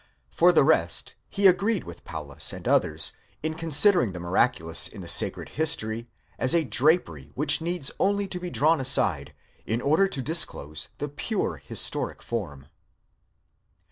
For 0.31 0.51
the 0.51 0.63
rest, 0.63 1.13
he 1.29 1.45
agreed 1.45 1.83
with 1.83 2.05
Paulus 2.05 2.53
and 2.53 2.67
others 2.67 3.13
in 3.43 3.53
considering 3.53 4.13
the 4.13 4.19
miraculous 4.19 4.87
in 4.87 5.01
the 5.01 5.07
sacred 5.07 5.49
history 5.49 6.09
as 6.39 6.55
a 6.55 6.63
drapery 6.63 7.31
which 7.35 7.61
needs 7.61 7.91
only 7.99 8.27
to 8.29 8.39
be 8.39 8.49
drawn 8.49 8.81
aside, 8.81 9.35
in 9.63 9.79
order 9.79 10.07
to 10.07 10.21
disclose 10.23 10.89
the 10.97 11.07
pure 11.07 11.57
historic 11.57 12.23
form. 12.23 12.65